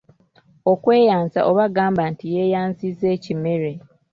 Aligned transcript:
Okweyanza 0.71 1.39
oba 1.49 1.65
gamba 1.75 2.03
nti 2.11 2.25
yeeyanzizza 2.35 3.05
ekimere. 3.15 3.71